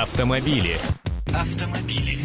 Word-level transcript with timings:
Автомобили. 0.00 0.78
Автомобили. 1.34 2.20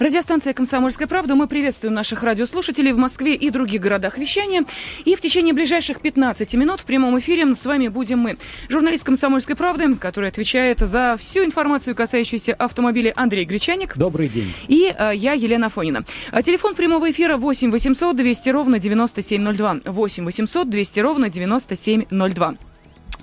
Радиостанция 0.00 0.52
«Комсомольская 0.52 1.06
правда». 1.06 1.36
Мы 1.36 1.46
приветствуем 1.46 1.94
наших 1.94 2.24
радиослушателей 2.24 2.90
в 2.90 2.98
Москве 2.98 3.36
и 3.36 3.50
других 3.50 3.80
городах 3.80 4.18
вещания. 4.18 4.64
И 5.04 5.14
в 5.14 5.20
течение 5.20 5.54
ближайших 5.54 6.00
15 6.00 6.54
минут 6.54 6.80
в 6.80 6.86
прямом 6.86 7.16
эфире 7.20 7.54
с 7.54 7.64
вами 7.64 7.86
будем 7.86 8.18
мы. 8.18 8.36
Журналист 8.68 9.04
«Комсомольской 9.04 9.54
правды», 9.54 9.94
который 9.94 10.28
отвечает 10.28 10.80
за 10.80 11.16
всю 11.20 11.44
информацию, 11.44 11.94
касающуюся 11.94 12.52
автомобиля 12.54 13.12
Андрей 13.14 13.44
Гречаник. 13.44 13.96
Добрый 13.96 14.28
день. 14.28 14.52
И 14.66 14.92
а, 14.98 15.12
я, 15.12 15.34
Елена 15.34 15.68
Фонина. 15.68 16.04
А, 16.32 16.42
телефон 16.42 16.74
прямого 16.74 17.08
эфира 17.12 17.36
8 17.36 17.70
800 17.70 18.16
200 18.16 18.48
ровно 18.48 18.80
9702. 18.80 19.82
8 19.84 20.24
800 20.24 20.68
200 20.68 20.98
ровно 20.98 21.28
9702. 21.28 22.56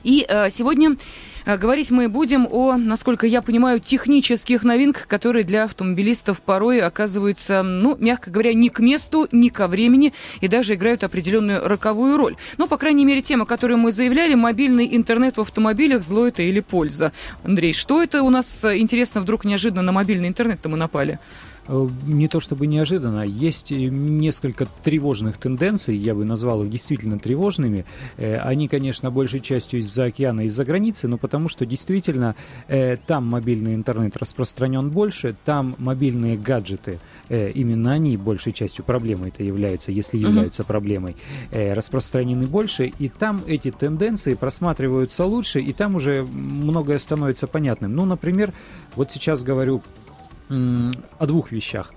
И 0.04 0.26
а, 0.28 0.50
сегодня 0.50 0.98
а, 1.46 1.58
говорить 1.58 1.92
мы 1.92 2.10
будем 2.10 2.48
о, 2.50 2.76
насколько 2.78 3.26
я 3.26 3.42
понимаю, 3.42 3.80
технических 3.80 4.64
новинках, 4.64 5.08
которые 5.08 5.44
для 5.44 5.64
автомобилистов 5.64 6.42
порой 6.42 6.80
оказываются, 6.80 7.64
ну, 7.64 7.96
мягко 8.00 8.30
говоря, 8.30 8.54
не 8.54 8.70
к 8.70 8.80
месту, 8.80 9.28
не 9.32 9.50
ко 9.50 9.68
времени 9.68 10.14
и 10.42 10.48
даже 10.48 10.76
играют 10.76 11.04
определенную 11.04 11.68
роковую 11.68 12.18
роль. 12.18 12.36
Ну, 12.58 12.68
по 12.68 12.78
крайней 12.78 13.06
мере, 13.06 13.22
тема, 13.22 13.46
которую 13.46 13.78
мы 13.78 13.92
заявляли, 13.92 14.36
мобильный 14.36 14.96
интернет 14.96 15.38
в 15.38 15.42
автомобилях, 15.42 16.04
зло 16.04 16.28
это 16.28 16.42
или 16.42 16.60
польза. 16.60 17.12
Андрей, 17.44 17.74
что 17.74 18.04
это 18.04 18.24
у 18.24 18.30
нас, 18.30 18.64
э, 18.64 18.78
интересно, 18.78 19.22
вдруг 19.22 19.46
неожиданно 19.46 19.82
на 19.82 19.92
мобильный 19.92 20.28
интернет-то 20.28 20.70
мы 20.70 20.78
напали? 20.78 21.20
Э, 21.68 21.88
не 22.06 22.28
то 22.28 22.40
чтобы 22.40 22.68
неожиданно, 22.68 23.22
есть 23.22 23.72
несколько 23.72 24.66
тревожных 24.84 25.38
тенденций, 25.38 25.96
я 25.96 26.14
бы 26.14 26.26
назвал 26.26 26.64
их 26.64 26.70
действительно 26.70 27.20
тревожными. 27.20 27.86
Э, 28.18 28.38
они, 28.38 28.68
конечно, 28.68 29.12
большей 29.12 29.40
частью 29.40 29.80
из-за 29.80 30.06
океана, 30.06 30.42
из-за 30.42 30.66
границы, 30.66 31.08
но 31.08 31.18
потому 31.18 31.50
что 31.50 31.66
действительно 31.66 32.36
э, 32.68 32.98
там 32.98 33.26
мобильный 33.26 33.76
интернет 33.76 34.18
распространен 34.18 34.90
больше, 34.90 35.36
там 35.46 35.76
мобильные 35.78 36.38
гаджеты, 36.38 37.00
именно 37.30 37.94
они 37.94 38.18
большей 38.18 38.54
частью 38.54 38.84
проблемой 38.84 39.30
это 39.30 39.44
являются, 39.44 39.92
если 39.92 40.18
являются 40.18 40.64
проблемой, 40.64 41.16
распространены 41.52 42.46
больше, 42.46 42.86
и 42.86 43.10
там 43.10 43.42
эти 43.48 43.72
тенденции 43.72 44.34
просматриваются 44.34 45.26
лучше, 45.26 45.62
и 45.62 45.74
там 45.74 45.96
уже 45.96 46.24
многое 46.24 47.00
становится 47.00 47.48
понятным. 47.48 47.96
Ну, 47.96 48.06
например, 48.06 48.54
вот 48.96 49.12
сейчас 49.12 49.44
говорю 49.44 49.82
о 51.20 51.26
двух 51.26 51.52
вещах. 51.52 51.94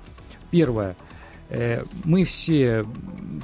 Первое. 0.51 0.97
Э, 1.49 1.85
мы 2.05 2.25
все 2.25 2.85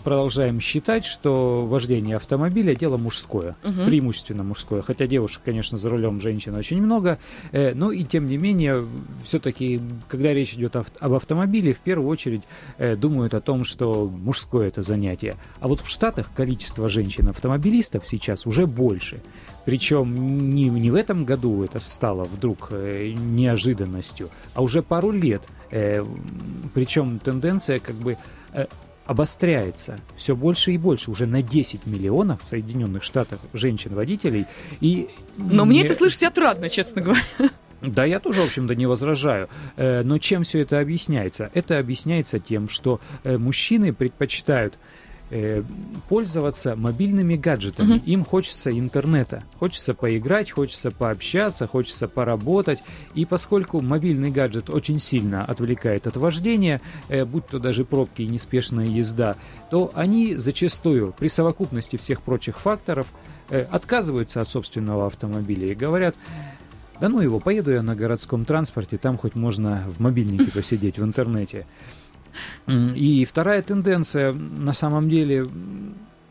продолжаем 0.04 0.60
считать, 0.60 1.04
что 1.04 1.66
вождение 1.66 2.16
автомобиля 2.16 2.74
дело 2.74 2.96
мужское, 2.96 3.56
угу. 3.62 3.84
преимущественно 3.86 4.42
мужское. 4.42 4.82
Хотя 4.82 5.06
девушек, 5.06 5.42
конечно, 5.44 5.78
за 5.78 5.90
рулем 5.90 6.20
женщин 6.20 6.54
очень 6.54 6.82
много, 6.82 7.18
э, 7.52 7.74
но 7.74 7.92
и 7.92 8.04
тем 8.04 8.26
не 8.26 8.38
менее, 8.38 8.84
все-таки, 9.24 9.80
когда 10.08 10.32
речь 10.32 10.54
идет 10.54 10.76
об 10.76 11.12
автомобиле, 11.12 11.72
в 11.72 11.80
первую 11.80 12.08
очередь 12.08 12.42
э, 12.78 12.96
думают 12.96 13.34
о 13.34 13.40
том, 13.40 13.64
что 13.64 14.08
мужское 14.08 14.68
это 14.68 14.82
занятие. 14.82 15.34
А 15.60 15.68
вот 15.68 15.80
в 15.80 15.88
Штатах 15.88 16.30
количество 16.34 16.88
женщин-автомобилистов 16.88 18.06
сейчас 18.06 18.46
уже 18.46 18.66
больше. 18.66 19.20
Причем 19.64 20.48
не, 20.50 20.68
не 20.68 20.90
в 20.90 20.94
этом 20.94 21.24
году 21.24 21.62
это 21.62 21.78
стало 21.78 22.24
вдруг 22.24 22.68
э, 22.70 23.12
неожиданностью, 23.14 24.28
а 24.54 24.62
уже 24.62 24.82
пару 24.82 25.10
лет. 25.10 25.42
Э, 25.70 26.04
причем 26.74 27.18
тенденция 27.18 27.78
как 27.78 27.94
бы 27.96 28.16
э, 28.52 28.66
обостряется 29.04 29.98
все 30.16 30.34
больше 30.34 30.72
и 30.72 30.78
больше, 30.78 31.10
уже 31.10 31.26
на 31.26 31.42
10 31.42 31.86
миллионов 31.86 32.40
в 32.42 32.44
Соединенных 32.44 33.02
Штатах 33.02 33.40
женщин-водителей. 33.52 34.46
И 34.80 35.08
Но 35.36 35.64
не... 35.64 35.70
мне 35.70 35.84
это 35.84 35.94
слышать 35.94 36.22
отрадно, 36.24 36.68
честно 36.68 37.02
говоря. 37.02 37.22
Да, 37.82 38.04
я 38.04 38.20
тоже, 38.20 38.40
в 38.40 38.44
общем-то, 38.44 38.76
не 38.76 38.86
возражаю. 38.86 39.48
Э, 39.76 40.02
но 40.04 40.18
чем 40.18 40.44
все 40.44 40.60
это 40.60 40.78
объясняется? 40.78 41.50
Это 41.52 41.78
объясняется 41.78 42.38
тем, 42.38 42.68
что 42.68 43.00
э, 43.24 43.36
мужчины 43.36 43.92
предпочитают 43.92 44.78
э, 45.32 45.62
пользоваться 46.08 46.76
мобильными 46.76 47.36
гаджетами. 47.36 47.96
Угу. 47.96 48.04
Им 48.04 48.24
хочется 48.24 48.70
интернета, 48.70 49.42
хочется 49.58 49.94
поиграть, 49.94 50.50
хочется 50.50 50.90
пообщаться, 50.90 51.66
хочется 51.66 52.06
поработать. 52.06 52.80
И 53.14 53.24
поскольку 53.24 53.80
мобильный 53.80 54.30
гаджет 54.30 54.70
очень 54.70 54.98
сильно 54.98 55.44
отвлекает 55.44 56.06
от 56.06 56.16
вождения, 56.16 56.80
э, 57.08 57.24
будь 57.24 57.46
то 57.46 57.58
даже 57.58 57.84
пробки 57.84 58.22
и 58.22 58.26
неспешная 58.26 58.86
езда, 58.86 59.36
то 59.70 59.90
они 59.94 60.36
зачастую 60.36 61.14
при 61.18 61.28
совокупности 61.28 61.96
всех 61.96 62.20
прочих 62.22 62.58
факторов 62.58 63.06
э, 63.48 63.62
отказываются 63.70 64.40
от 64.40 64.48
собственного 64.48 65.06
автомобиля 65.06 65.68
и 65.68 65.74
говорят, 65.74 66.14
да 67.00 67.08
ну 67.08 67.20
его, 67.20 67.40
поеду 67.40 67.72
я 67.72 67.82
на 67.82 67.96
городском 67.96 68.44
транспорте, 68.44 68.98
там 68.98 69.18
хоть 69.18 69.34
можно 69.34 69.84
в 69.88 70.00
мобильнике 70.00 70.52
посидеть 70.52 70.98
в 70.98 71.02
интернете. 71.02 71.66
И 72.66 73.24
вторая 73.24 73.62
тенденция, 73.62 74.32
на 74.32 74.72
самом 74.72 75.08
деле, 75.08 75.46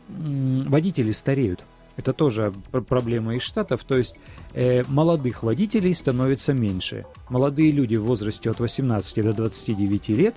водители 0.08 1.12
стареют. 1.12 1.64
Это 1.96 2.12
тоже 2.12 2.52
проблема 2.88 3.36
из 3.36 3.42
Штатов, 3.42 3.84
то 3.84 3.98
есть 3.98 4.14
э, 4.54 4.82
молодых 4.88 5.42
водителей 5.42 5.94
становится 5.94 6.54
меньше. 6.54 7.04
Молодые 7.28 7.70
люди 7.70 7.96
в 7.96 8.04
возрасте 8.04 8.50
от 8.50 8.60
18 8.60 9.22
до 9.22 9.32
29 9.34 10.08
лет 10.08 10.34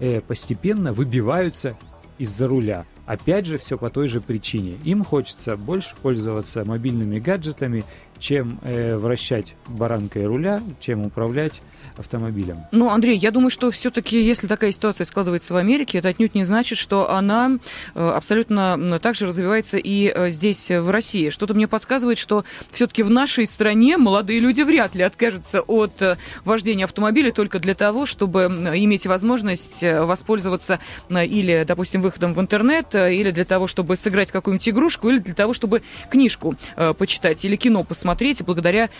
э, 0.00 0.22
постепенно 0.22 0.92
выбиваются 0.92 1.76
из-за 2.18 2.48
руля. 2.48 2.86
Опять 3.06 3.44
же, 3.44 3.58
все 3.58 3.76
по 3.76 3.90
той 3.90 4.08
же 4.08 4.20
причине. 4.20 4.78
Им 4.84 5.04
хочется 5.04 5.56
больше 5.56 5.94
пользоваться 6.00 6.64
мобильными 6.64 7.18
гаджетами, 7.18 7.84
чем 8.18 8.58
э, 8.62 8.96
вращать 8.96 9.56
баранкой 9.68 10.26
руля, 10.26 10.62
чем 10.80 11.04
управлять 11.06 11.60
автомобилем. 11.96 12.64
Ну, 12.72 12.90
Андрей, 12.90 13.16
я 13.16 13.30
думаю, 13.30 13.50
что 13.50 13.70
все-таки, 13.70 14.20
если 14.20 14.46
такая 14.46 14.72
ситуация 14.72 15.04
складывается 15.04 15.54
в 15.54 15.56
Америке, 15.56 15.98
это 15.98 16.08
отнюдь 16.08 16.34
не 16.34 16.44
значит, 16.44 16.78
что 16.78 17.10
она 17.10 17.58
э, 17.94 18.08
абсолютно 18.08 18.98
так 19.00 19.14
же 19.14 19.26
развивается 19.26 19.76
и 19.76 20.12
э, 20.14 20.30
здесь, 20.30 20.70
в 20.70 20.90
России. 20.90 21.30
Что-то 21.30 21.54
мне 21.54 21.68
подсказывает, 21.68 22.18
что 22.18 22.44
все-таки 22.72 23.02
в 23.02 23.10
нашей 23.10 23.46
стране 23.46 23.96
молодые 23.96 24.40
люди 24.40 24.62
вряд 24.62 24.94
ли 24.94 25.02
откажутся 25.02 25.60
от 25.60 26.00
э, 26.02 26.16
вождения 26.44 26.84
автомобиля 26.84 27.30
только 27.32 27.58
для 27.58 27.74
того, 27.74 28.06
чтобы 28.06 28.44
иметь 28.74 29.06
возможность 29.06 29.82
воспользоваться 29.82 30.80
или, 31.10 31.64
допустим, 31.66 32.02
выходом 32.02 32.34
в 32.34 32.40
интернет, 32.40 32.94
или 32.94 33.30
для 33.30 33.44
того, 33.44 33.66
чтобы 33.66 33.96
сыграть 33.96 34.30
какую-нибудь 34.30 34.68
игрушку, 34.68 35.10
или 35.10 35.18
для 35.18 35.34
того, 35.34 35.52
чтобы 35.52 35.82
книжку 36.10 36.56
почитать 36.98 37.44
или 37.44 37.56
кино 37.56 37.84
посмотреть, 37.84 38.42
благодаря 38.42 38.90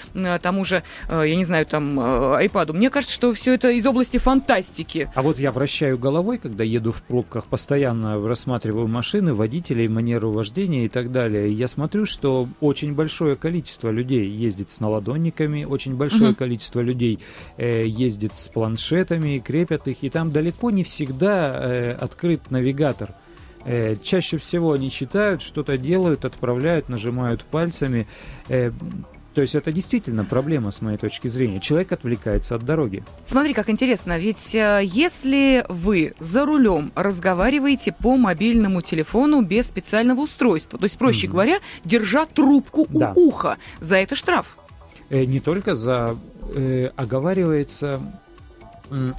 тому 0.43 0.65
же, 0.65 0.83
я 1.11 1.35
не 1.35 1.45
знаю, 1.45 1.67
там, 1.67 1.99
iPad. 1.99 2.74
Мне 2.75 2.91
кажется, 2.91 3.15
что 3.15 3.33
все 3.33 3.55
это 3.55 3.71
из 3.71 3.87
области 3.87 4.17
фантастики. 4.17 5.09
А 5.15 5.23
вот 5.23 5.39
я 5.39 5.53
вращаю 5.53 5.97
головой, 5.97 6.39
когда 6.39 6.65
еду 6.65 6.91
в 6.91 7.03
пробках, 7.03 7.45
постоянно 7.45 8.21
рассматриваю 8.27 8.89
машины, 8.89 9.33
водителей, 9.33 9.87
манеру 9.87 10.33
вождения 10.33 10.87
и 10.87 10.89
так 10.89 11.13
далее. 11.13 11.53
Я 11.53 11.69
смотрю, 11.69 12.05
что 12.05 12.49
очень 12.61 12.93
большое 12.93 13.37
количество 13.37 13.91
людей 13.91 14.29
ездит 14.29 14.71
с 14.71 14.81
наладонниками, 14.81 15.63
очень 15.63 15.95
большое 15.95 16.31
угу. 16.31 16.39
количество 16.39 16.81
людей 16.81 17.21
э, 17.59 17.85
ездит 17.87 18.37
с 18.37 18.49
планшетами, 18.49 19.39
крепят 19.39 19.87
их, 19.87 19.99
и 20.03 20.11
там 20.11 20.33
далеко 20.33 20.73
не 20.73 20.83
всегда 20.83 21.53
э, 21.55 21.93
открыт 21.93 22.51
навигатор. 22.51 23.11
Э, 23.65 23.95
чаще 24.03 24.37
всего 24.37 24.73
они 24.73 24.91
читают, 24.91 25.43
что-то 25.43 25.79
делают, 25.79 26.25
отправляют, 26.25 26.89
нажимают 26.89 27.45
пальцами. 27.45 28.09
Э, 28.49 28.73
то 29.35 29.43
есть 29.43 29.55
это 29.55 29.73
действительно 29.73 30.25
проблема, 30.25 30.71
с 30.71 30.81
моей 30.81 30.97
точки 30.97 31.29
зрения. 31.29 31.59
Человек 31.61 31.93
отвлекается 31.93 32.55
от 32.55 32.63
дороги. 32.63 33.03
Смотри, 33.25 33.53
как 33.53 33.69
интересно. 33.69 34.19
Ведь 34.19 34.55
э, 34.55 34.81
если 34.85 35.65
вы 35.69 36.15
за 36.21 36.47
рулем 36.47 36.93
разговариваете 36.95 37.93
по 37.93 38.17
мобильному 38.17 38.81
телефону 38.81 39.43
без 39.43 39.67
специального 39.67 40.21
устройства, 40.21 40.79
то 40.79 40.85
есть, 40.85 40.97
проще 40.97 41.27
mm-hmm. 41.27 41.31
говоря, 41.31 41.59
держа 41.85 42.27
трубку 42.27 42.87
да. 42.89 43.13
у 43.17 43.29
уха, 43.29 43.59
за 43.81 43.97
это 43.97 44.15
штраф. 44.15 44.57
Э, 45.11 45.25
не 45.25 45.41
только 45.41 45.75
за... 45.75 46.17
Э, 46.55 46.91
оговаривается 46.97 48.01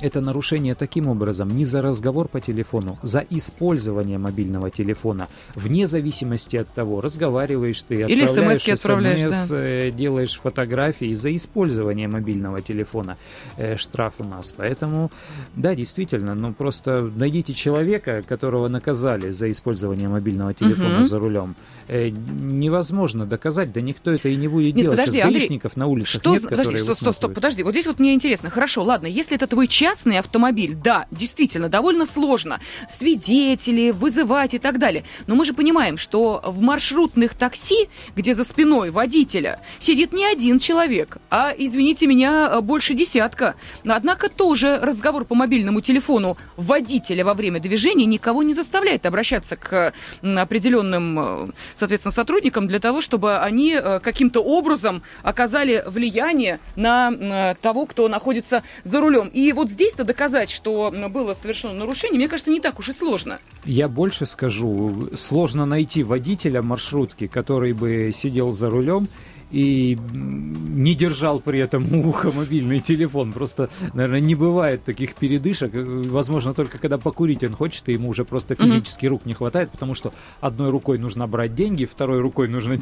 это 0.01 0.21
нарушение 0.21 0.75
таким 0.75 1.07
образом 1.07 1.49
не 1.49 1.65
за 1.65 1.81
разговор 1.81 2.27
по 2.27 2.39
телефону, 2.39 2.97
за 3.03 3.19
использование 3.29 4.17
мобильного 4.17 4.69
телефона, 4.69 5.27
вне 5.55 5.87
зависимости 5.87 6.57
от 6.57 6.67
того, 6.69 7.01
разговариваешь 7.01 7.81
ты, 7.81 7.95
Или 7.95 8.23
отправляешь 8.23 8.61
смс, 8.61 8.69
отправляешь, 8.69 9.49
да. 9.49 9.57
Э, 9.57 9.91
делаешь 9.91 10.39
фотографии, 10.41 11.13
за 11.13 11.35
использование 11.35 12.07
мобильного 12.07 12.61
телефона 12.61 13.17
э, 13.57 13.77
штраф 13.77 14.15
у 14.19 14.23
нас. 14.23 14.51
Поэтому, 14.51 15.11
да, 15.55 15.75
действительно, 15.75 16.35
ну 16.35 16.53
просто 16.53 17.11
найдите 17.15 17.53
человека, 17.53 18.23
которого 18.27 18.67
наказали 18.67 19.31
за 19.31 19.51
использование 19.51 20.07
мобильного 20.07 20.53
телефона 20.53 20.99
угу. 20.99 21.07
за 21.07 21.19
рулем. 21.19 21.55
Э, 21.87 22.09
невозможно 22.09 23.25
доказать, 23.25 23.71
да 23.71 23.81
никто 23.81 24.11
это 24.11 24.29
и 24.29 24.35
не 24.35 24.47
будет 24.47 24.75
нет, 24.75 24.85
делать. 24.85 24.97
Подожди, 24.97 25.17
Сейчас 25.17 25.27
Андрей, 25.27 25.61
на 25.75 25.87
улицах 25.87 26.21
что, 26.21 26.33
нет, 26.33 26.43
подожди, 26.49 26.77
стоп, 26.77 26.95
стоп, 26.95 27.15
стоп, 27.15 27.33
подожди, 27.33 27.63
вот 27.63 27.71
здесь 27.71 27.85
вот 27.85 27.99
мне 27.99 28.13
интересно, 28.13 28.49
хорошо, 28.49 28.83
ладно, 28.83 29.07
если 29.07 29.35
это 29.35 29.45
твой 29.47 29.64
свой 29.65 29.67
частный 29.67 30.19
автомобиль, 30.19 30.75
да, 30.75 31.05
действительно, 31.11 31.69
довольно 31.69 32.05
сложно. 32.05 32.59
Свидетели, 32.89 33.91
вызывать 33.91 34.53
и 34.53 34.59
так 34.59 34.77
далее. 34.77 35.03
Но 35.27 35.35
мы 35.35 35.45
же 35.45 35.53
понимаем, 35.53 35.97
что 35.97 36.41
в 36.43 36.61
маршрутных 36.61 37.33
такси, 37.33 37.89
где 38.15 38.33
за 38.33 38.43
спиной 38.43 38.91
водителя 38.91 39.59
сидит 39.79 40.13
не 40.13 40.25
один 40.25 40.59
человек, 40.59 41.17
а, 41.29 41.53
извините 41.57 42.07
меня, 42.07 42.61
больше 42.61 42.93
десятка. 42.93 43.55
Однако 43.85 44.29
тоже 44.29 44.79
разговор 44.81 45.25
по 45.25 45.35
мобильному 45.35 45.81
телефону 45.81 46.37
водителя 46.57 47.23
во 47.23 47.33
время 47.33 47.59
движения 47.59 48.05
никого 48.05 48.43
не 48.43 48.53
заставляет 48.53 49.05
обращаться 49.05 49.55
к 49.55 49.93
определенным, 50.21 51.19
э, 51.19 51.51
соответственно, 51.75 52.11
сотрудникам 52.11 52.67
для 52.67 52.79
того, 52.79 53.01
чтобы 53.01 53.37
они 53.37 53.73
э, 53.73 53.99
каким-то 53.99 54.41
образом 54.41 55.01
оказали 55.23 55.83
влияние 55.87 56.59
на 56.75 57.11
э, 57.11 57.55
того, 57.61 57.85
кто 57.85 58.07
находится 58.07 58.63
за 58.83 59.01
рулем. 59.01 59.29
И 59.33 59.44
вот 59.53 59.69
здесь-то 59.69 60.03
доказать, 60.03 60.49
что 60.49 60.93
было 61.09 61.33
совершено 61.33 61.73
нарушение, 61.73 62.17
мне 62.17 62.27
кажется, 62.27 62.51
не 62.51 62.59
так 62.59 62.79
уж 62.79 62.89
и 62.89 62.93
сложно. 62.93 63.39
Я 63.65 63.87
больше 63.87 64.25
скажу, 64.25 65.09
сложно 65.17 65.65
найти 65.65 66.03
водителя 66.03 66.61
маршрутки, 66.61 67.27
который 67.27 67.73
бы 67.73 68.11
сидел 68.13 68.51
за 68.51 68.69
рулем 68.69 69.07
и 69.51 69.97
не 70.11 70.95
держал 70.95 71.39
при 71.39 71.59
этом 71.59 71.95
у 71.95 72.09
уха 72.09 72.31
мобильный 72.31 72.79
телефон. 72.79 73.31
Просто, 73.31 73.69
наверное, 73.93 74.19
не 74.19 74.35
бывает 74.35 74.83
таких 74.83 75.15
передышек. 75.15 75.71
Возможно, 75.73 76.53
только 76.53 76.77
когда 76.77 76.97
покурить 76.97 77.43
он 77.43 77.53
хочет, 77.53 77.87
и 77.87 77.93
ему 77.93 78.09
уже 78.09 78.25
просто 78.25 78.55
физически 78.55 79.05
mm-hmm. 79.05 79.09
рук 79.09 79.25
не 79.25 79.33
хватает, 79.33 79.71
потому 79.71 79.93
что 79.93 80.13
одной 80.41 80.71
рукой 80.71 80.97
нужно 80.97 81.27
брать 81.27 81.55
деньги, 81.55 81.85
второй 81.85 82.19
рукой 82.19 82.47
нужно 82.47 82.77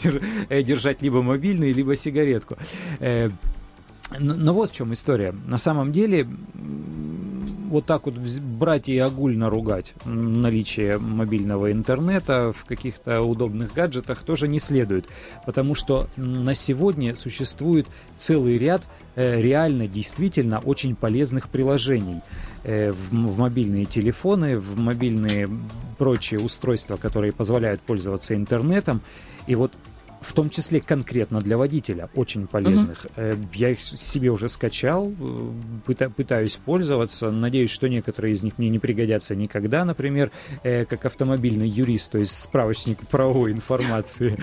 э, 0.49 0.63
держать 0.63 1.01
либо 1.01 1.21
мобильный, 1.21 1.73
либо 1.73 1.95
сигаретку. 1.95 2.57
Э, 4.13 4.19
но 4.19 4.53
вот 4.53 4.71
в 4.71 4.75
чем 4.75 4.93
история. 4.93 5.33
На 5.47 5.57
самом 5.57 5.91
деле 5.91 6.27
вот 7.73 7.87
так 7.87 8.05
вот 8.05 8.13
брать 8.13 8.87
и 8.87 8.99
огульно 8.99 9.49
ругать 9.49 9.93
наличие 10.05 10.99
мобильного 10.99 11.71
интернета 11.71 12.53
в 12.55 12.65
каких-то 12.65 13.21
удобных 13.21 13.73
гаджетах 13.73 14.19
тоже 14.19 14.47
не 14.47 14.59
следует, 14.59 15.07
потому 15.47 15.73
что 15.73 16.07
на 16.15 16.53
сегодня 16.53 17.15
существует 17.15 17.87
целый 18.15 18.59
ряд 18.59 18.83
э, 19.15 19.41
реально, 19.41 19.87
действительно 19.87 20.59
очень 20.59 20.95
полезных 20.95 21.49
приложений 21.49 22.21
э, 22.63 22.91
в 22.91 23.39
мобильные 23.39 23.85
телефоны, 23.85 24.59
в 24.59 24.77
мобильные 24.77 25.49
прочие 25.97 26.39
устройства, 26.41 26.97
которые 26.97 27.33
позволяют 27.33 27.81
пользоваться 27.81 28.35
интернетом. 28.35 29.01
И 29.47 29.55
вот 29.55 29.71
в 30.23 30.33
том 30.33 30.49
числе 30.49 30.81
конкретно 30.81 31.41
для 31.41 31.57
водителя, 31.57 32.09
очень 32.15 32.47
полезных. 32.47 33.05
Mm-hmm. 33.15 33.47
Я 33.53 33.69
их 33.69 33.81
себе 33.81 34.29
уже 34.29 34.49
скачал, 34.49 35.13
э, 35.87 36.09
пытаюсь 36.15 36.55
пользоваться. 36.55 37.31
Надеюсь, 37.31 37.71
что 37.71 37.87
некоторые 37.87 38.33
из 38.33 38.43
них 38.43 38.57
мне 38.57 38.69
не 38.69 38.79
пригодятся 38.79 39.35
никогда, 39.35 39.85
например, 39.85 40.31
э, 40.63 40.85
как 40.85 41.05
автомобильный 41.05 41.67
юрист, 41.67 42.11
то 42.11 42.17
есть 42.17 42.37
справочник 42.37 42.99
правовой 43.07 43.51
информации. 43.51 44.37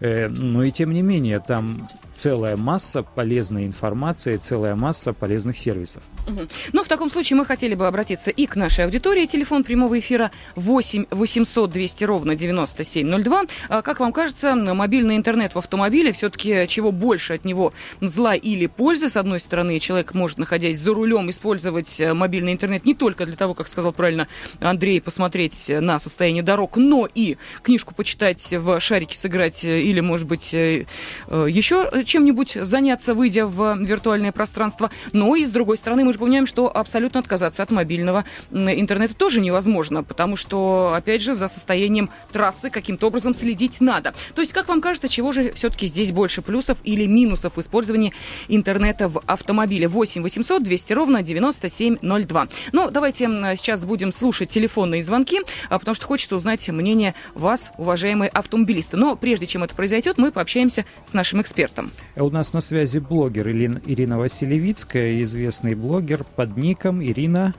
Но 0.00 0.62
и 0.62 0.70
тем 0.70 0.92
не 0.92 1.02
менее, 1.02 1.40
там 1.40 1.88
целая 2.14 2.56
масса 2.56 3.02
полезной 3.02 3.66
информации, 3.66 4.36
целая 4.36 4.74
масса 4.74 5.12
полезных 5.12 5.58
сервисов. 5.58 6.02
Угу. 6.26 6.40
Ну, 6.72 6.84
в 6.84 6.88
таком 6.88 7.10
случае 7.10 7.36
мы 7.36 7.44
хотели 7.44 7.74
бы 7.74 7.86
обратиться 7.86 8.30
и 8.30 8.46
к 8.46 8.56
нашей 8.56 8.84
аудитории. 8.84 9.26
Телефон 9.26 9.64
прямого 9.64 9.98
эфира 9.98 10.30
8 10.56 11.06
800 11.10 11.70
200 11.70 12.04
ровно 12.04 12.34
9702. 12.34 13.44
А, 13.68 13.82
как 13.82 14.00
вам 14.00 14.12
кажется, 14.12 14.54
мобильный 14.54 15.16
интернет 15.16 15.54
в 15.54 15.58
автомобиле 15.58 16.12
все-таки 16.12 16.66
чего 16.68 16.92
больше 16.92 17.34
от 17.34 17.44
него 17.44 17.72
зла 18.00 18.34
или 18.34 18.66
пользы? 18.66 19.08
С 19.08 19.16
одной 19.16 19.40
стороны, 19.40 19.78
человек 19.80 20.14
может, 20.14 20.38
находясь 20.38 20.78
за 20.78 20.94
рулем, 20.94 21.30
использовать 21.30 22.00
э, 22.00 22.14
мобильный 22.14 22.52
интернет 22.52 22.84
не 22.84 22.94
только 22.94 23.26
для 23.26 23.36
того, 23.36 23.54
как 23.54 23.68
сказал 23.68 23.92
правильно 23.92 24.28
Андрей, 24.60 25.00
посмотреть 25.00 25.68
на 25.68 25.98
состояние 25.98 26.42
дорог, 26.42 26.76
но 26.76 27.08
и 27.12 27.36
книжку 27.62 27.94
почитать, 27.94 28.52
в 28.52 28.80
шарики 28.80 29.16
сыграть 29.16 29.64
э, 29.64 29.82
или, 29.82 30.00
может 30.00 30.26
быть, 30.26 30.54
э, 30.54 30.86
еще 31.28 31.90
чем-нибудь 32.04 32.58
заняться, 32.60 33.14
выйдя 33.14 33.46
в 33.46 33.76
виртуальное 33.78 34.32
пространство. 34.32 34.90
Но 35.12 35.36
и, 35.36 35.44
с 35.44 35.50
другой 35.50 35.76
стороны, 35.76 36.04
мы 36.04 36.12
же 36.12 36.18
понимаем, 36.18 36.46
что 36.46 36.74
абсолютно 36.74 37.20
отказаться 37.20 37.62
от 37.62 37.70
мобильного 37.70 38.24
интернета 38.52 39.14
тоже 39.14 39.40
невозможно, 39.40 40.02
потому 40.02 40.36
что, 40.36 40.92
опять 40.94 41.22
же, 41.22 41.34
за 41.34 41.48
состоянием 41.48 42.10
трассы 42.32 42.70
каким-то 42.70 43.06
образом 43.06 43.34
следить 43.34 43.80
надо. 43.80 44.14
То 44.34 44.42
есть, 44.42 44.52
как 44.52 44.68
вам 44.68 44.80
кажется, 44.80 45.08
чего 45.08 45.32
же 45.32 45.52
все-таки 45.52 45.86
здесь 45.86 46.12
больше 46.12 46.42
плюсов 46.42 46.78
или 46.84 47.06
минусов 47.06 47.56
в 47.56 47.60
использовании 47.60 48.12
интернета 48.48 49.08
в 49.08 49.22
автомобиле? 49.26 49.88
8 49.88 50.22
800 50.22 50.62
200 50.62 50.92
ровно 50.92 51.22
9702. 51.22 52.48
Ну, 52.72 52.90
давайте 52.90 53.26
сейчас 53.56 53.84
будем 53.84 54.12
слушать 54.12 54.50
телефонные 54.50 55.02
звонки, 55.02 55.40
а, 55.68 55.78
потому 55.78 55.94
что 55.94 56.06
хочется 56.06 56.36
узнать 56.36 56.68
мнение 56.68 57.14
вас, 57.34 57.72
уважаемые 57.78 58.28
автомобилисты. 58.28 58.96
Но 58.96 59.16
прежде 59.16 59.46
чем 59.46 59.64
это 59.64 59.74
произойдет, 59.74 60.18
мы 60.18 60.32
пообщаемся 60.32 60.84
с 61.06 61.12
нашим 61.12 61.40
экспертом. 61.40 61.90
У 62.16 62.30
нас 62.30 62.52
на 62.52 62.60
связи 62.60 62.98
блогер 62.98 63.48
Ирина 63.48 64.18
Василевицкая, 64.18 65.22
известный 65.22 65.74
блогер 65.74 66.24
под 66.36 66.56
ником 66.56 67.02
Ирина. 67.02 67.54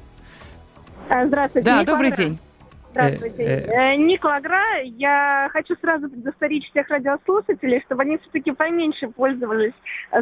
А, 1.09 1.25
здравствуйте. 1.27 1.65
Да, 1.65 1.83
добрый 1.83 2.11
день. 2.11 2.39
Здравствуйте. 2.91 3.43
Э, 3.43 3.45
э, 3.45 3.93
э. 3.93 3.95
Никола 3.97 4.39
Гра, 4.39 4.77
я 4.83 5.49
хочу 5.51 5.75
сразу 5.81 6.09
предостеречь 6.09 6.69
всех 6.69 6.87
радиослушателей, 6.87 7.81
чтобы 7.85 8.03
они 8.03 8.17
все-таки 8.19 8.51
поменьше 8.51 9.09
пользовались 9.09 9.73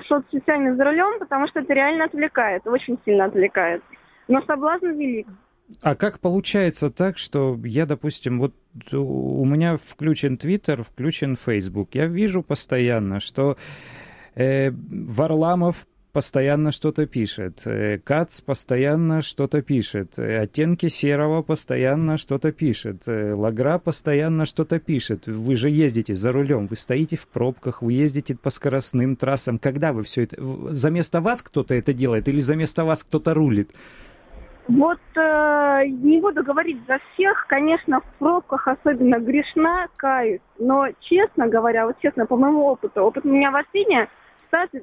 соцсетями 0.08 0.76
за 0.76 0.84
рулем, 0.84 1.20
потому 1.20 1.48
что 1.48 1.60
это 1.60 1.72
реально 1.74 2.06
отвлекает, 2.06 2.66
очень 2.66 2.98
сильно 3.06 3.26
отвлекает. 3.26 3.84
Но 4.28 4.42
соблазн 4.42 4.88
велик. 4.88 5.28
А 5.82 5.96
как 5.96 6.20
получается 6.20 6.90
так, 6.90 7.18
что 7.18 7.58
я, 7.64 7.86
допустим, 7.86 8.40
вот 8.40 8.54
у 8.92 9.46
меня 9.46 9.78
включен 9.78 10.38
Твиттер, 10.38 10.84
включен 10.84 11.36
Фейсбук, 11.36 11.90
я 11.94 12.08
вижу 12.08 12.42
постоянно, 12.42 13.20
что 13.20 13.52
э, 13.52 13.56
Варламов 14.36 15.86
постоянно 16.14 16.72
что-то 16.72 17.08
пишет, 17.08 17.64
э, 17.66 17.98
Кац 17.98 18.40
постоянно 18.40 19.22
что-то 19.22 19.62
пишет, 19.62 20.20
э, 20.20 20.44
оттенки 20.44 20.88
серого 20.88 21.42
постоянно 21.42 22.18
что-то 22.18 22.52
пишет, 22.52 23.08
э, 23.08 23.34
Лагра 23.34 23.80
постоянно 23.80 24.46
что-то 24.46 24.80
пишет. 24.80 25.28
Вы 25.28 25.56
же 25.56 25.70
ездите 25.70 26.14
за 26.14 26.32
рулем, 26.32 26.68
вы 26.68 26.76
стоите 26.76 27.18
в 27.18 27.28
пробках, 27.28 27.82
вы 27.82 27.94
ездите 27.94 28.36
по 28.36 28.52
скоростным 28.52 29.16
трассам. 29.16 29.58
Когда 29.58 29.92
вы 29.92 30.04
все 30.04 30.24
это... 30.24 30.38
За 30.70 30.92
место 30.92 31.20
вас 31.20 31.42
кто-то 31.42 31.74
это 31.74 31.94
делает 31.94 32.28
или 32.28 32.40
за 32.40 32.56
место 32.56 32.86
вас 32.86 33.04
кто-то 33.04 33.34
рулит? 33.34 33.72
Вот 34.68 35.00
э, 35.16 35.86
не 35.88 36.22
буду 36.22 36.44
говорить 36.44 36.78
за 36.88 37.00
всех, 37.00 37.48
конечно, 37.48 38.00
в 38.00 38.06
пробках 38.20 38.68
особенно 38.68 39.20
грешна, 39.20 39.88
каюсь. 39.98 40.40
Но, 40.60 40.88
честно 41.02 41.48
говоря, 41.48 41.88
вот 41.88 41.98
честно, 42.02 42.26
по 42.28 42.38
моему 42.38 42.66
опыту, 42.66 43.02
опыт 43.02 43.26
у 43.26 43.30
меня 43.30 43.52
в 43.52 43.56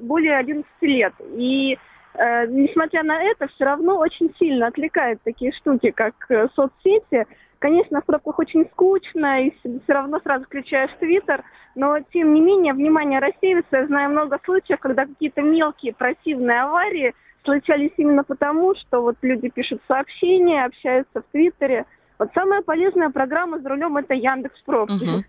более 0.01 0.37
11 0.37 0.65
лет. 0.81 1.13
И 1.35 1.77
э, 2.13 2.47
несмотря 2.47 3.03
на 3.03 3.21
это, 3.23 3.47
все 3.47 3.65
равно 3.65 3.97
очень 3.97 4.33
сильно 4.39 4.67
отвлекают 4.67 5.21
такие 5.23 5.51
штуки, 5.51 5.91
как 5.91 6.13
э, 6.29 6.47
соцсети. 6.55 7.27
Конечно, 7.59 8.01
в 8.01 8.05
пробках 8.05 8.39
очень 8.39 8.65
скучно, 8.71 9.45
и 9.45 9.51
все 9.61 9.93
равно 9.93 10.19
сразу 10.19 10.45
включаешь 10.45 10.91
Твиттер, 10.99 11.43
но 11.75 11.99
тем 12.11 12.33
не 12.33 12.41
менее 12.41 12.73
внимание 12.73 13.19
рассеивается. 13.19 13.77
Я 13.77 13.87
знаю 13.87 14.09
много 14.09 14.39
случаев, 14.43 14.79
когда 14.79 15.05
какие-то 15.05 15.41
мелкие 15.41 15.93
противные 15.93 16.61
аварии– 16.61 17.13
случались 17.43 17.91
именно 17.97 18.23
потому, 18.23 18.75
что 18.75 19.01
вот 19.01 19.17
люди 19.21 19.49
пишут 19.49 19.81
сообщения, 19.87 20.65
общаются 20.65 21.21
в 21.21 21.31
Твиттере. 21.31 21.85
Вот 22.19 22.29
самая 22.33 22.61
полезная 22.61 23.09
программа 23.09 23.59
за 23.59 23.69
рулем 23.69 23.97
это 23.97 24.13
Яндекс 24.13 24.61
Пробки. 24.61 25.03
Uh-huh. 25.03 25.23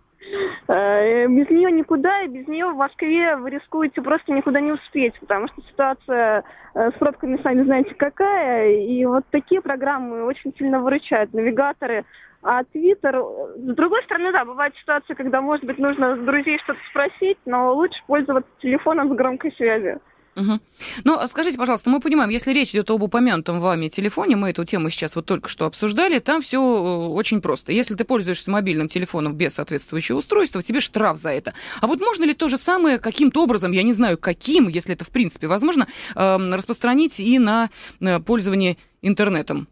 Без 0.68 1.50
нее 1.50 1.72
никуда, 1.72 2.22
и 2.22 2.28
без 2.28 2.46
нее 2.46 2.66
в 2.66 2.76
Москве 2.76 3.36
вы 3.36 3.50
рискуете 3.50 4.00
просто 4.00 4.32
никуда 4.32 4.60
не 4.60 4.72
успеть, 4.72 5.18
потому 5.20 5.48
что 5.48 5.60
ситуация 5.62 6.44
э, 6.74 6.90
с 6.90 6.94
пробками, 6.94 7.40
сами 7.42 7.64
знаете, 7.64 7.94
какая. 7.94 8.70
И 8.76 9.04
вот 9.04 9.24
такие 9.30 9.60
программы 9.60 10.24
очень 10.24 10.54
сильно 10.56 10.80
выручают. 10.80 11.32
Навигаторы, 11.34 12.04
а 12.42 12.64
Твиттер, 12.64 13.22
с 13.56 13.74
другой 13.74 14.02
стороны, 14.04 14.32
да, 14.32 14.44
бывает 14.44 14.74
ситуация, 14.76 15.14
когда, 15.14 15.40
может 15.40 15.64
быть, 15.64 15.78
нужно 15.78 16.16
с 16.16 16.20
друзей 16.20 16.58
что-то 16.58 16.80
спросить, 16.90 17.38
но 17.44 17.72
лучше 17.74 18.02
пользоваться 18.06 18.50
телефоном 18.60 19.12
с 19.12 19.16
громкой 19.16 19.52
связью. 19.52 20.00
Угу. 20.34 20.60
Ну, 21.04 21.18
а 21.18 21.26
скажите, 21.26 21.58
пожалуйста, 21.58 21.90
мы 21.90 22.00
понимаем, 22.00 22.30
если 22.30 22.52
речь 22.52 22.70
идет 22.70 22.90
об 22.90 23.02
упомянутом 23.02 23.60
вами 23.60 23.88
телефоне, 23.88 24.36
мы 24.36 24.50
эту 24.50 24.64
тему 24.64 24.88
сейчас 24.88 25.14
вот 25.14 25.26
только 25.26 25.48
что 25.50 25.66
обсуждали, 25.66 26.20
там 26.20 26.40
все 26.40 26.58
э, 26.58 27.08
очень 27.08 27.42
просто. 27.42 27.72
Если 27.72 27.94
ты 27.94 28.04
пользуешься 28.04 28.50
мобильным 28.50 28.88
телефоном 28.88 29.34
без 29.34 29.54
соответствующего 29.54 30.18
устройства, 30.18 30.62
тебе 30.62 30.80
штраф 30.80 31.18
за 31.18 31.30
это. 31.30 31.52
А 31.82 31.86
вот 31.86 32.00
можно 32.00 32.24
ли 32.24 32.32
то 32.32 32.48
же 32.48 32.56
самое 32.56 32.98
каким-то 32.98 33.42
образом, 33.42 33.72
я 33.72 33.82
не 33.82 33.92
знаю 33.92 34.16
каким, 34.16 34.68
если 34.68 34.94
это 34.94 35.04
в 35.04 35.10
принципе 35.10 35.48
возможно, 35.48 35.86
эм, 36.16 36.54
распространить 36.54 37.20
и 37.20 37.38
на 37.38 37.68
э, 38.00 38.18
пользование 38.20 38.78
интернетом? 39.02 39.68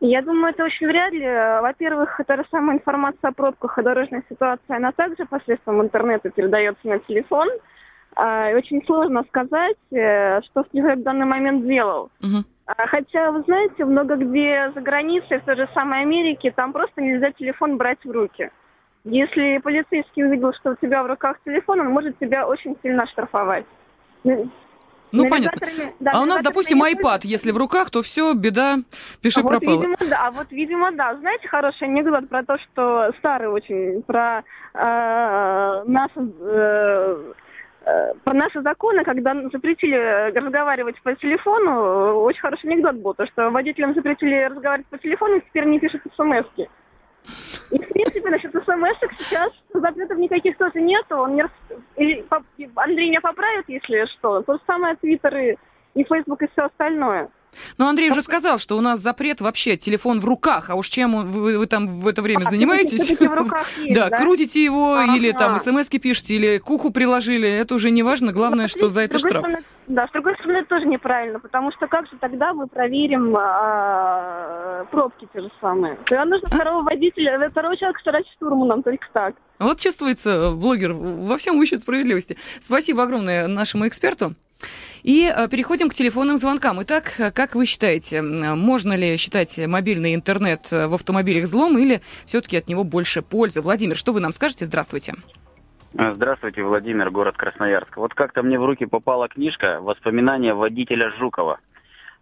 Я 0.00 0.22
думаю, 0.22 0.54
это 0.54 0.64
очень 0.64 0.86
вряд 0.86 1.12
ли. 1.12 1.26
Во-первых, 1.26 2.20
та 2.24 2.36
же 2.36 2.44
самая 2.52 2.76
информация 2.76 3.30
о 3.30 3.32
пробках 3.32 3.78
и 3.78 3.82
дорожной 3.82 4.22
ситуации, 4.28 4.76
она 4.76 4.92
также 4.92 5.26
посредством 5.26 5.82
интернета 5.82 6.30
передается 6.30 6.86
на 6.86 7.00
телефон. 7.00 7.48
Очень 8.18 8.84
сложно 8.84 9.24
сказать, 9.28 9.76
э, 9.92 10.40
что 10.42 10.64
человек 10.72 10.98
в 10.98 11.02
данный 11.02 11.26
момент 11.26 11.66
делал. 11.66 12.10
Угу. 12.20 12.44
А, 12.66 12.86
хотя, 12.88 13.30
вы 13.30 13.42
знаете, 13.42 13.84
много 13.84 14.16
где 14.16 14.72
за 14.74 14.80
границей, 14.80 15.38
в 15.38 15.44
той 15.44 15.56
же 15.56 15.68
самой 15.72 16.02
Америке, 16.02 16.50
там 16.50 16.72
просто 16.72 17.00
нельзя 17.00 17.30
телефон 17.32 17.76
брать 17.76 18.04
в 18.04 18.10
руки. 18.10 18.50
Если 19.04 19.58
полицейский 19.58 20.24
увидел, 20.24 20.52
что 20.52 20.72
у 20.72 20.74
тебя 20.74 21.02
в 21.02 21.06
руках 21.06 21.36
телефон, 21.44 21.80
он 21.80 21.90
может 21.90 22.18
тебя 22.18 22.46
очень 22.46 22.76
сильно 22.82 23.06
штрафовать. 23.06 23.64
Ну, 24.24 25.28
понятно. 25.30 25.66
Да, 26.00 26.12
а 26.14 26.22
у 26.22 26.24
нас, 26.26 26.42
допустим, 26.42 26.82
iPad, 26.82 27.20
если 27.22 27.52
в 27.52 27.56
руках, 27.56 27.90
то 27.90 28.02
все, 28.02 28.34
беда, 28.34 28.78
пиши 29.22 29.40
а 29.40 29.42
пропало. 29.44 29.76
Вот, 29.76 29.86
видимо, 29.86 30.10
да, 30.10 30.26
а 30.26 30.30
вот, 30.30 30.50
видимо, 30.50 30.92
да. 30.92 31.16
Знаете, 31.16 31.48
хороший 31.48 31.84
анекдот 31.84 32.28
про 32.28 32.42
то, 32.42 32.58
что 32.58 33.12
старый 33.18 33.48
очень, 33.48 34.02
про 34.02 34.42
э, 34.74 35.84
нас... 35.86 36.10
Э, 36.16 37.32
про 38.24 38.34
наши 38.34 38.60
законы, 38.62 39.04
когда 39.04 39.34
запретили 39.52 40.30
разговаривать 40.36 41.00
по 41.02 41.14
телефону, 41.14 42.20
очень 42.20 42.40
хороший 42.40 42.66
анекдот 42.66 42.96
был, 42.96 43.14
то 43.14 43.26
что 43.26 43.50
водителям 43.50 43.94
запретили 43.94 44.44
разговаривать 44.44 44.86
по 44.88 44.98
телефону, 44.98 45.40
теперь 45.40 45.64
не 45.66 45.78
пишут 45.78 46.02
смс 46.16 46.46
-ки. 46.56 46.68
И, 47.70 47.78
в 47.78 47.88
принципе, 47.88 48.30
насчет 48.30 48.52
смс 48.52 48.98
сейчас 49.18 49.52
запретов 49.72 50.18
никаких 50.18 50.56
тоже 50.56 50.80
нету. 50.80 51.16
Он 51.16 51.34
не... 51.34 51.44
Или, 51.96 52.24
Андрей 52.76 53.10
меня 53.10 53.20
поправит, 53.20 53.64
если 53.68 54.06
что. 54.06 54.42
То 54.42 54.54
же 54.54 54.60
самое 54.66 54.96
Твиттер 54.96 55.36
и, 55.36 55.56
и 55.94 56.04
Фейсбук 56.04 56.42
и 56.42 56.48
все 56.48 56.64
остальное. 56.64 57.28
Ну, 57.76 57.86
Андрей 57.86 58.10
уже 58.10 58.22
сказал, 58.22 58.58
что 58.58 58.76
у 58.76 58.80
нас 58.80 59.00
запрет 59.00 59.40
вообще 59.40 59.76
телефон 59.76 60.20
в 60.20 60.24
руках, 60.24 60.70
а 60.70 60.74
уж 60.74 60.88
чем 60.88 61.26
вы, 61.26 61.58
вы 61.58 61.66
там 61.66 62.00
в 62.00 62.06
это 62.06 62.22
время 62.22 62.44
а, 62.46 62.50
занимаетесь? 62.50 63.10
В 63.18 63.34
руках 63.34 63.66
есть, 63.78 63.94
да, 63.94 64.08
да, 64.08 64.18
крутите 64.18 64.62
его 64.62 64.94
ага. 64.94 65.16
или 65.16 65.32
там 65.32 65.58
смс 65.58 65.88
пишете, 65.88 66.34
или 66.34 66.58
куху 66.58 66.90
приложили, 66.90 67.48
это 67.48 67.74
уже 67.74 67.90
не 67.90 68.02
важно, 68.02 68.32
главное, 68.32 68.64
ну, 68.64 68.68
что 68.68 68.88
за 68.88 69.02
это 69.02 69.18
штраф. 69.18 69.38
Стороны, 69.38 69.58
да, 69.86 70.06
с 70.06 70.10
другой 70.10 70.34
стороны, 70.34 70.58
это 70.58 70.68
тоже 70.68 70.86
неправильно, 70.86 71.40
потому 71.40 71.72
что 71.72 71.86
как 71.86 72.06
же 72.06 72.16
тогда 72.20 72.52
мы 72.52 72.66
проверим 72.66 73.34
а, 73.36 74.84
пробки 74.90 75.26
те 75.32 75.40
же 75.40 75.50
самые? 75.60 75.96
Тогда 76.06 76.24
нужно 76.24 76.48
а? 76.50 76.54
второго 76.54 76.82
водителя, 76.82 77.50
второго 77.50 77.76
человека 77.76 78.00
старать 78.00 78.26
штурманом, 78.36 78.82
только 78.82 79.06
так. 79.12 79.34
Вот 79.58 79.80
чувствуется 79.80 80.52
блогер 80.52 80.92
во 80.92 81.36
всем 81.36 81.60
ищет 81.62 81.80
справедливости. 81.80 82.36
Спасибо 82.60 83.02
огромное 83.02 83.48
нашему 83.48 83.88
эксперту. 83.88 84.34
И 85.02 85.32
э, 85.34 85.48
переходим 85.48 85.88
к 85.88 85.94
телефонным 85.94 86.36
звонкам. 86.36 86.82
Итак, 86.82 87.14
как 87.34 87.54
вы 87.54 87.66
считаете, 87.66 88.22
можно 88.22 88.94
ли 88.94 89.16
считать 89.16 89.58
мобильный 89.58 90.14
интернет 90.14 90.68
э, 90.72 90.86
в 90.86 90.94
автомобилях 90.94 91.46
злом 91.46 91.78
или 91.78 92.00
все-таки 92.26 92.56
от 92.56 92.68
него 92.68 92.84
больше 92.84 93.22
пользы? 93.22 93.62
Владимир, 93.62 93.96
что 93.96 94.12
вы 94.12 94.20
нам 94.20 94.32
скажете? 94.32 94.64
Здравствуйте. 94.64 95.14
Э, 95.94 96.12
здравствуйте, 96.14 96.62
Владимир, 96.62 97.10
город 97.10 97.36
Красноярск. 97.36 97.96
Вот 97.96 98.14
как-то 98.14 98.42
мне 98.42 98.58
в 98.58 98.64
руки 98.64 98.86
попала 98.86 99.28
книжка 99.28 99.80
«Воспоминания 99.80 100.54
водителя 100.54 101.10
Жукова». 101.18 101.60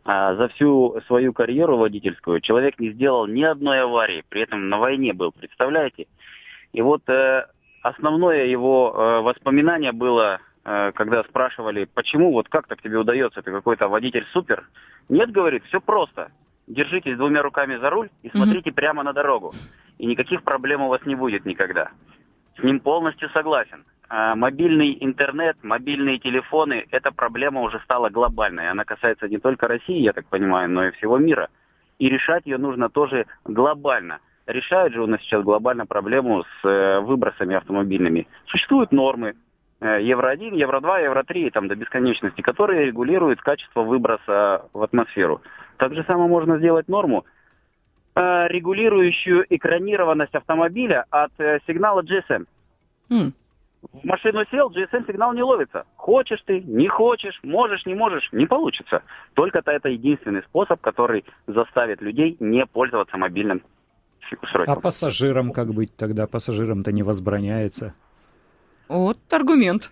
А 0.05 0.37
за 0.37 0.49
всю 0.51 1.01
свою 1.09 1.33
карьеру 1.33 1.79
водительскую 1.79 2.41
человек 2.41 2.79
не 2.79 2.91
сделал 2.91 3.27
ни 3.27 3.43
одной 3.43 3.83
аварии, 3.83 4.23
при 4.29 4.43
этом 4.43 4.69
на 4.69 4.79
войне 4.79 5.13
был, 5.13 5.33
представляете? 5.33 6.07
И 6.73 6.81
вот 6.81 7.09
э, 7.09 7.47
основное 7.83 8.45
его 8.45 9.23
воспоминание 9.25 9.91
было 9.91 10.39
когда 10.67 11.23
спрашивали, 11.23 11.85
почему, 11.85 12.33
вот 12.33 12.49
как 12.49 12.67
так 12.67 12.83
тебе 12.83 12.99
удается, 12.99 13.41
ты 13.41 13.53
какой-то 13.53 13.87
водитель 13.87 14.27
супер. 14.33 14.67
Нет, 15.09 15.31
говорит, 15.31 15.63
все 15.67 15.81
просто. 15.81 16.33
Держитесь 16.67 17.17
двумя 17.17 17.43
руками 17.43 17.77
за 17.77 17.89
руль 17.89 18.11
и 18.25 18.31
смотрите 18.31 18.71
mm-hmm. 18.71 18.75
прямо 18.75 19.05
на 19.05 19.13
дорогу. 19.13 19.55
И 19.99 20.07
никаких 20.07 20.43
проблем 20.43 20.83
у 20.83 20.89
вас 20.89 21.07
не 21.07 21.15
будет 21.15 21.45
никогда. 21.45 21.91
С 22.59 22.65
ним 22.65 22.81
полностью 22.81 23.29
согласен. 23.31 23.85
А 24.09 24.35
мобильный 24.35 24.97
интернет, 25.01 25.57
мобильные 25.63 26.19
телефоны, 26.19 26.87
эта 26.91 27.13
проблема 27.13 27.61
уже 27.61 27.79
стала 27.85 28.09
глобальной. 28.09 28.69
Она 28.69 28.85
касается 28.85 29.29
не 29.29 29.39
только 29.39 29.69
России, 29.69 30.01
я 30.01 30.13
так 30.13 30.27
понимаю, 30.27 30.69
но 30.69 30.87
и 30.87 30.91
всего 30.93 31.19
мира. 31.19 31.49
И 32.01 32.09
решать 32.09 32.45
ее 32.45 32.59
нужно 32.59 32.89
тоже 32.89 33.27
глобально. 33.45 34.19
Решают 34.47 34.95
же 34.95 35.03
у 35.03 35.07
нас 35.07 35.21
сейчас 35.21 35.45
глобально 35.45 35.87
проблему 35.87 36.43
с 36.43 36.69
э, 36.69 37.01
выбросами 37.01 37.55
автомобильными. 37.55 38.27
Существуют 38.47 38.93
нормы, 38.93 39.35
Э, 39.35 39.46
Евро-1, 39.81 40.57
Евро-2, 40.57 41.03
Евро-3 41.05 41.51
там, 41.51 41.69
до 41.69 41.77
бесконечности, 41.77 42.41
которые 42.41 42.87
регулируют 42.87 43.41
качество 43.43 43.83
выброса 43.83 44.67
в 44.73 44.83
атмосферу. 44.83 45.43
Так 45.77 45.95
же 45.95 46.03
самое 46.05 46.29
можно 46.29 46.59
сделать 46.59 46.89
норму, 46.89 47.27
э, 48.15 48.47
регулирующую 48.49 49.45
экранированность 49.51 50.35
автомобиля 50.35 51.05
от 51.11 51.33
э, 51.39 51.59
сигнала 51.67 52.03
GSM. 52.03 52.47
Mm. 53.11 53.33
В 53.93 54.05
машину 54.05 54.45
сел, 54.51 54.71
GSM-сигнал 54.71 55.35
не 55.35 55.43
ловится. 55.43 55.85
Хочешь 55.97 56.43
ты, 56.47 56.61
не 56.61 56.89
хочешь, 56.89 57.39
можешь, 57.43 57.85
не 57.87 57.95
можешь, 57.95 58.29
не 58.33 58.47
получится. 58.47 59.03
Только-то 59.35 59.71
это 59.71 59.91
единственный 59.91 60.43
способ, 60.43 60.81
который 60.81 61.25
заставит 61.47 62.01
людей 62.01 62.37
не 62.41 62.67
пользоваться 62.67 63.17
мобильным 63.17 63.63
устройством. 64.43 64.79
А 64.79 64.81
пассажирам 64.81 65.53
как 65.53 65.73
быть 65.73 65.95
тогда? 65.97 66.27
Пассажирам-то 66.27 66.91
не 66.91 67.03
возбраняется. 67.03 67.95
Вот 68.89 69.19
аргумент. 69.31 69.91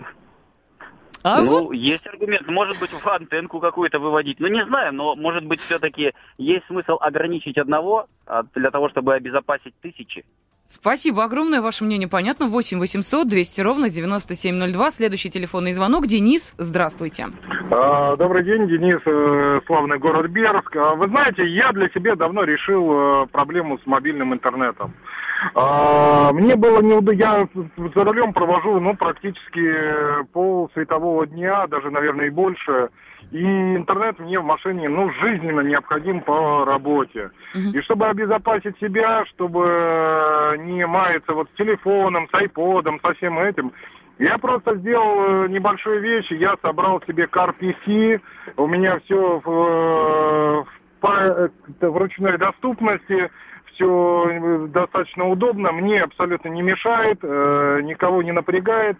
А 1.22 1.40
ну, 1.40 1.64
вот... 1.64 1.72
есть 1.74 2.06
аргумент. 2.06 2.46
Может 2.48 2.78
быть, 2.78 2.90
в 2.90 3.06
антенку 3.08 3.58
какую-то 3.58 3.98
выводить. 3.98 4.40
Ну, 4.40 4.46
не 4.48 4.64
знаю, 4.66 4.92
но, 4.92 5.16
может 5.16 5.44
быть, 5.44 5.60
все-таки 5.62 6.12
есть 6.36 6.66
смысл 6.66 6.98
ограничить 7.00 7.56
одного 7.56 8.06
а, 8.26 8.42
для 8.54 8.70
того, 8.70 8.90
чтобы 8.90 9.14
обезопасить 9.14 9.74
тысячи. 9.80 10.24
Спасибо 10.66 11.24
огромное, 11.24 11.60
ваше 11.60 11.84
мнение 11.84 12.08
понятно. 12.08 12.46
8 12.46 12.78
800 12.78 13.28
200 13.28 13.60
ровно 13.60 13.90
9702. 13.90 14.90
Следующий 14.90 15.30
телефонный 15.30 15.72
звонок. 15.72 16.06
Денис, 16.06 16.54
здравствуйте. 16.58 17.28
А, 17.70 18.16
добрый 18.16 18.44
день, 18.44 18.66
Денис, 18.68 19.00
э, 19.06 19.60
славный 19.66 19.98
город 19.98 20.30
Берск. 20.30 20.76
А, 20.76 20.94
вы 20.94 21.08
знаете, 21.08 21.46
я 21.46 21.72
для 21.72 21.88
себя 21.90 22.16
давно 22.16 22.44
решил 22.44 22.92
э, 22.92 23.26
проблему 23.26 23.78
с 23.78 23.86
мобильным 23.86 24.34
интернетом. 24.34 24.94
А, 25.54 26.32
мне 26.32 26.56
было 26.56 26.80
неудобно, 26.80 27.12
я 27.12 27.48
за 27.94 28.04
рулем 28.04 28.32
провожу, 28.32 28.80
ну, 28.80 28.96
практически 28.96 30.24
пол 30.32 30.70
светового 30.74 31.26
дня, 31.26 31.66
даже, 31.66 31.90
наверное, 31.90 32.26
и 32.26 32.30
больше. 32.30 32.90
И 33.30 33.42
интернет 33.42 34.18
мне 34.18 34.38
в 34.38 34.44
машине, 34.44 34.88
ну, 34.88 35.10
жизненно 35.20 35.60
необходим 35.60 36.20
по 36.20 36.64
работе. 36.64 37.30
Uh-huh. 37.54 37.72
И 37.72 37.80
чтобы 37.82 38.06
обезопасить 38.06 38.78
себя, 38.78 39.24
чтобы 39.26 40.56
не 40.60 40.86
маяться 40.86 41.32
вот 41.32 41.48
с 41.50 41.56
телефоном, 41.56 42.28
с 42.28 42.34
айподом, 42.34 43.00
со 43.00 43.14
всем 43.14 43.38
этим, 43.38 43.72
я 44.18 44.38
просто 44.38 44.76
сделал 44.76 45.48
небольшую 45.48 46.00
вещь, 46.00 46.30
я 46.30 46.54
собрал 46.62 47.02
себе 47.06 47.24
CarPC, 47.24 48.20
у 48.56 48.66
меня 48.66 49.00
все 49.00 49.40
в, 49.44 50.66
в, 51.02 51.50
в 51.80 51.96
ручной 51.96 52.38
доступности, 52.38 53.30
все 53.74 54.26
э, 54.30 54.66
достаточно 54.68 55.28
удобно, 55.28 55.72
мне 55.72 56.02
абсолютно 56.02 56.48
не 56.48 56.62
мешает, 56.62 57.18
э, 57.22 57.80
никого 57.82 58.22
не 58.22 58.32
напрягает. 58.32 58.96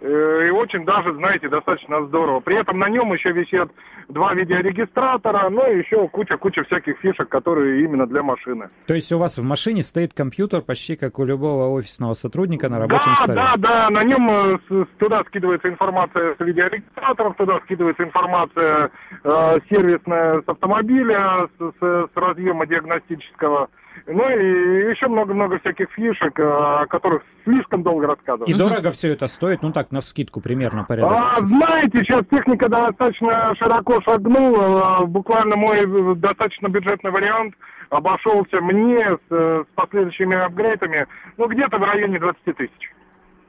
Э, 0.00 0.46
и 0.46 0.50
очень 0.50 0.84
даже, 0.84 1.12
знаете, 1.14 1.48
достаточно 1.48 2.06
здорово. 2.06 2.38
При 2.38 2.56
этом 2.56 2.78
на 2.78 2.88
нем 2.88 3.12
еще 3.12 3.32
висят 3.32 3.70
два 4.08 4.32
видеорегистратора, 4.32 5.48
ну 5.50 5.70
и 5.70 5.78
еще 5.78 6.06
куча-куча 6.08 6.62
всяких 6.64 6.98
фишек, 6.98 7.28
которые 7.28 7.82
именно 7.82 8.06
для 8.06 8.22
машины. 8.22 8.68
То 8.86 8.94
есть 8.94 9.10
у 9.12 9.18
вас 9.18 9.38
в 9.38 9.42
машине 9.42 9.82
стоит 9.82 10.14
компьютер 10.14 10.62
почти 10.62 10.94
как 10.94 11.18
у 11.18 11.24
любого 11.24 11.68
офисного 11.70 12.14
сотрудника 12.14 12.68
на 12.68 12.78
рабочем 12.78 13.10
да, 13.10 13.16
столе? 13.16 13.34
Да, 13.34 13.54
да, 13.56 13.90
на 13.90 14.04
нем 14.04 14.60
туда 14.98 15.24
скидывается 15.24 15.68
информация 15.68 16.36
с 16.36 16.40
видеорегистраторов, 16.40 17.36
туда 17.36 17.58
скидывается 17.64 18.04
информация 18.04 18.90
э, 19.24 19.58
сервисная 19.68 20.42
с 20.42 20.48
автомобиля, 20.48 21.48
с, 21.58 21.72
с, 21.80 21.80
с 21.80 22.10
разъема 22.14 22.66
диагностического. 22.66 23.68
Ну 24.06 24.28
и 24.28 24.90
еще 24.90 25.08
много-много 25.08 25.58
всяких 25.60 25.90
фишек, 25.92 26.38
о 26.38 26.86
которых 26.86 27.22
слишком 27.44 27.82
долго 27.82 28.06
рассказывать. 28.06 28.48
И 28.48 28.54
дорого 28.54 28.90
все 28.92 29.12
это 29.12 29.26
стоит, 29.26 29.62
ну 29.62 29.72
так, 29.72 29.90
на 29.90 30.00
скидку 30.00 30.40
примерно 30.40 30.84
порядок. 30.84 31.12
А, 31.12 31.34
знаете, 31.46 32.02
сейчас 32.04 32.24
техника 32.30 32.68
достаточно 32.68 33.54
широко 33.56 34.00
шагнула. 34.02 35.04
Буквально 35.06 35.56
мой 35.56 36.14
достаточно 36.16 36.68
бюджетный 36.68 37.10
вариант 37.10 37.54
обошелся 37.90 38.60
мне 38.60 39.18
с, 39.28 39.30
с 39.30 39.66
последующими 39.74 40.36
апгрейдами, 40.36 41.06
ну, 41.36 41.48
где-то 41.48 41.78
в 41.78 41.82
районе 41.82 42.18
20 42.18 42.56
тысяч. 42.56 42.92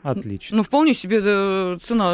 Отлично. 0.02 0.58
Ну, 0.58 0.64
вполне 0.64 0.94
себе 0.94 1.20
э, 1.22 1.78
цена, 1.82 2.14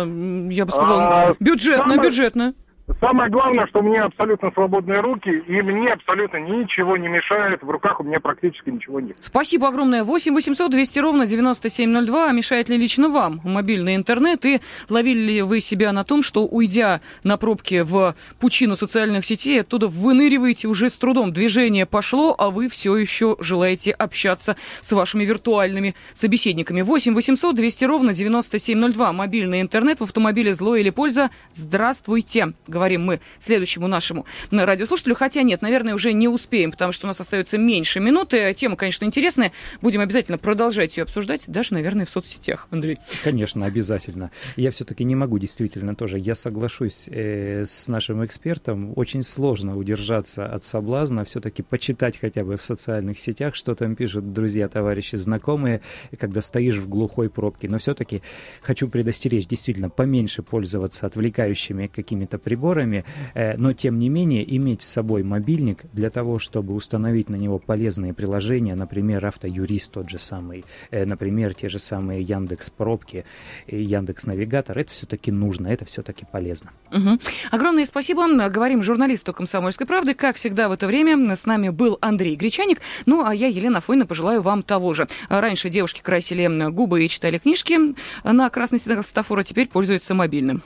я 0.52 0.66
бы 0.66 0.72
сказала, 0.72 1.04
а, 1.04 1.36
бюджетная, 1.40 1.90
самое... 1.90 2.02
бюджетная. 2.02 2.54
Самое 3.00 3.32
главное, 3.32 3.66
что 3.66 3.80
у 3.80 3.82
меня 3.82 4.04
абсолютно 4.04 4.52
свободные 4.52 5.00
руки, 5.00 5.30
и 5.30 5.62
мне 5.64 5.92
абсолютно 5.92 6.38
ничего 6.38 6.98
не 6.98 7.08
мешает. 7.08 7.64
В 7.64 7.70
руках 7.70 8.00
у 8.00 8.04
меня 8.04 8.20
практически 8.20 8.70
ничего 8.70 9.00
нет. 9.00 9.18
Спасибо 9.22 9.70
огромное. 9.70 10.04
8 10.04 10.34
800 10.34 10.70
200 10.70 11.00
ровно 11.00 11.26
9702. 11.26 12.30
А 12.30 12.32
мешает 12.32 12.70
ли 12.70 12.78
лично 12.78 13.10
вам 13.10 13.42
мобильный 13.44 13.96
интернет? 13.96 14.46
И 14.46 14.62
ловили 14.88 15.20
ли 15.20 15.42
вы 15.42 15.62
себя 15.62 15.92
на 15.94 16.04
том, 16.04 16.22
что, 16.22 16.46
уйдя 16.46 17.02
на 17.24 17.38
пробке 17.38 17.84
в 17.84 18.16
пучину 18.40 18.76
социальных 18.76 19.26
сетей, 19.26 19.62
оттуда 19.62 19.88
выныриваете 19.88 20.68
уже 20.68 20.92
с 20.92 20.98
трудом? 20.98 21.34
Движение 21.34 21.88
пошло, 21.88 22.36
а 22.38 22.52
вы 22.52 22.70
все 22.70 22.96
еще 22.98 23.36
желаете 23.40 23.92
общаться 23.92 24.58
с 24.82 24.92
вашими 24.92 25.26
виртуальными 25.26 25.96
собеседниками. 26.14 26.84
8 26.84 27.16
800 27.16 27.56
200 27.56 27.86
ровно 27.86 28.14
9702. 28.14 29.12
Мобильный 29.12 29.62
интернет 29.62 30.00
в 30.00 30.04
автомобиле 30.04 30.54
зло 30.54 30.76
или 30.76 30.92
польза? 30.92 31.32
Здравствуйте. 31.56 32.54
Говорим 32.76 33.06
мы 33.06 33.22
следующему 33.40 33.88
нашему 33.88 34.26
радиослушателю. 34.52 35.16
Хотя 35.16 35.44
нет, 35.44 35.62
наверное, 35.62 35.96
уже 35.96 36.12
не 36.12 36.28
успеем, 36.28 36.72
потому 36.72 36.92
что 36.92 37.06
у 37.06 37.08
нас 37.08 37.22
остается 37.22 37.58
меньше 37.58 38.02
минуты. 38.02 38.54
Тема, 38.54 38.76
конечно, 38.76 39.06
интересная. 39.06 39.54
Будем 39.82 40.02
обязательно 40.02 40.38
продолжать 40.38 40.98
ее 40.98 41.04
обсуждать, 41.04 41.46
даже, 41.48 41.74
наверное, 41.74 42.06
в 42.06 42.10
соцсетях, 42.10 42.68
Андрей. 42.72 42.98
Конечно, 43.24 43.66
обязательно. 43.66 44.30
Я 44.58 44.72
все-таки 44.72 45.06
не 45.06 45.16
могу 45.16 45.40
действительно 45.40 45.96
тоже. 45.96 46.20
Я 46.20 46.36
соглашусь 46.36 47.08
э, 47.08 47.64
с 47.66 47.88
нашим 47.88 48.26
экспертом. 48.26 48.92
Очень 48.98 49.22
сложно 49.22 49.78
удержаться 49.78 50.46
от 50.46 50.66
соблазна, 50.66 51.24
все-таки 51.24 51.64
почитать 51.64 52.20
хотя 52.20 52.44
бы 52.44 52.58
в 52.58 52.66
социальных 52.66 53.20
сетях, 53.20 53.56
что 53.56 53.74
там 53.74 53.96
пишут 53.96 54.34
друзья, 54.34 54.68
товарищи, 54.68 55.16
знакомые, 55.16 55.80
когда 56.20 56.42
стоишь 56.42 56.76
в 56.76 56.90
глухой 56.90 57.30
пробке. 57.30 57.70
Но 57.70 57.78
все-таки 57.78 58.22
хочу 58.62 58.90
предостеречь, 58.90 59.48
действительно, 59.48 59.90
поменьше 59.90 60.44
пользоваться 60.44 61.06
отвлекающими 61.06 61.86
какими-то 61.88 62.38
приборами, 62.38 62.65
э, 62.74 63.58
но 63.58 63.74
тем 63.74 64.00
не 64.00 64.10
менее 64.10 64.44
иметь 64.58 64.82
с 64.82 64.88
собой 64.88 65.24
мобильник 65.24 65.84
для 65.94 66.10
того, 66.10 66.40
чтобы 66.40 66.74
установить 66.74 67.30
на 67.30 67.36
него 67.36 67.60
полезные 67.60 68.14
приложения, 68.14 68.76
например, 68.76 69.26
автоюрист 69.26 69.92
тот 69.92 70.10
же 70.10 70.20
самый, 70.20 70.66
э, 70.92 71.06
например, 71.06 71.54
те 71.54 71.70
же 71.70 71.80
самые 71.80 72.22
Яндекс 72.22 72.70
Пробки, 72.70 73.26
Яндекс 73.68 74.26
Навигатор, 74.26 74.78
это 74.78 74.92
все-таки 74.92 75.32
нужно, 75.32 75.68
это 75.68 75.86
все-таки 75.86 76.26
полезно. 76.32 76.72
Угу. 76.92 77.20
Огромное 77.52 77.86
спасибо. 77.86 78.26
Говорим 78.50 78.82
журналисту 78.84 79.34
«Комсомольской 79.34 79.86
правды». 79.86 80.14
Как 80.14 80.38
всегда 80.38 80.70
в 80.70 80.72
это 80.72 80.88
время 80.88 81.36
с 81.36 81.46
нами 81.46 81.70
был 81.70 81.98
Андрей 82.02 82.36
Гречаник. 82.36 82.82
Ну, 83.06 83.26
а 83.26 83.36
я, 83.36 83.48
Елена 83.48 83.82
Фойна, 83.82 84.06
пожелаю 84.06 84.42
вам 84.42 84.64
того 84.64 84.94
же. 84.94 85.08
Раньше 85.30 85.70
девушки 85.70 86.02
красили 86.02 86.46
губы 86.70 87.04
и 87.04 87.10
читали 87.10 87.38
книжки 87.38 87.78
на 88.24 88.50
красной 88.50 88.80
стене 88.80 89.04
светофора, 89.04 89.44
теперь 89.44 89.68
пользуются 89.68 90.14
мобильным. 90.14 90.64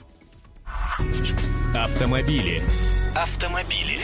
Автомобили. 1.82 2.62
Автомобили. 3.16 3.98